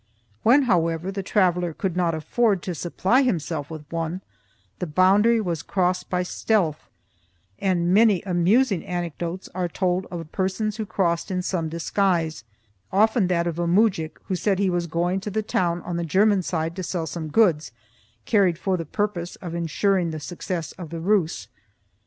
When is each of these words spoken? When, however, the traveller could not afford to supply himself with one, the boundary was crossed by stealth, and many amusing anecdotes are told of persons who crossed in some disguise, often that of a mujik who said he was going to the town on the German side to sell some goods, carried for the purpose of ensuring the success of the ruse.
When, 0.41 0.63
however, 0.63 1.11
the 1.11 1.21
traveller 1.21 1.75
could 1.75 1.95
not 1.95 2.15
afford 2.15 2.63
to 2.63 2.73
supply 2.73 3.21
himself 3.21 3.69
with 3.69 3.85
one, 3.91 4.21
the 4.79 4.87
boundary 4.87 5.39
was 5.39 5.61
crossed 5.61 6.09
by 6.09 6.23
stealth, 6.23 6.89
and 7.59 7.93
many 7.93 8.23
amusing 8.23 8.83
anecdotes 8.83 9.47
are 9.53 9.67
told 9.67 10.07
of 10.07 10.31
persons 10.31 10.77
who 10.77 10.87
crossed 10.87 11.29
in 11.29 11.43
some 11.43 11.69
disguise, 11.69 12.43
often 12.91 13.27
that 13.27 13.45
of 13.45 13.59
a 13.59 13.67
mujik 13.67 14.17
who 14.25 14.35
said 14.35 14.57
he 14.57 14.71
was 14.71 14.87
going 14.87 15.19
to 15.19 15.29
the 15.29 15.43
town 15.43 15.83
on 15.83 15.97
the 15.97 16.03
German 16.03 16.41
side 16.41 16.75
to 16.77 16.81
sell 16.81 17.05
some 17.05 17.27
goods, 17.27 17.71
carried 18.25 18.57
for 18.57 18.77
the 18.77 18.85
purpose 18.85 19.35
of 19.35 19.53
ensuring 19.53 20.09
the 20.09 20.19
success 20.19 20.71
of 20.79 20.89
the 20.89 20.99
ruse. 20.99 21.47